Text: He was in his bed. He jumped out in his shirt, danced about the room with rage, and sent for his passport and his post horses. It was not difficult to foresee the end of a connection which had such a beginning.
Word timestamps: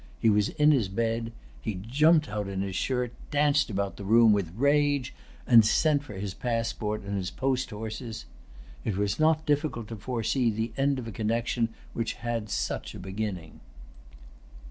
He 0.19 0.31
was 0.31 0.49
in 0.49 0.71
his 0.71 0.87
bed. 0.87 1.31
He 1.61 1.75
jumped 1.75 2.27
out 2.27 2.47
in 2.47 2.61
his 2.63 2.75
shirt, 2.75 3.13
danced 3.29 3.69
about 3.69 3.97
the 3.97 4.03
room 4.03 4.33
with 4.33 4.51
rage, 4.57 5.13
and 5.45 5.63
sent 5.63 6.01
for 6.01 6.15
his 6.15 6.33
passport 6.33 7.03
and 7.03 7.15
his 7.17 7.29
post 7.29 7.69
horses. 7.69 8.25
It 8.83 8.97
was 8.97 9.19
not 9.19 9.45
difficult 9.45 9.87
to 9.89 9.95
foresee 9.95 10.49
the 10.49 10.71
end 10.75 10.97
of 10.97 11.07
a 11.07 11.11
connection 11.11 11.69
which 11.93 12.13
had 12.13 12.49
such 12.49 12.95
a 12.95 12.99
beginning. 12.99 13.59